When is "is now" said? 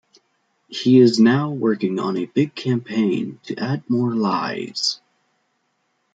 0.97-1.51